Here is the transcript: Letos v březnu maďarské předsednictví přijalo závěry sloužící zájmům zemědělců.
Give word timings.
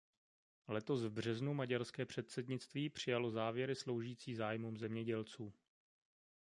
Letos 0.67 1.03
v 1.03 1.09
březnu 1.09 1.53
maďarské 1.53 2.05
předsednictví 2.05 2.89
přijalo 2.89 3.31
závěry 3.31 3.75
sloužící 3.75 4.35
zájmům 4.35 4.77
zemědělců. 4.77 5.53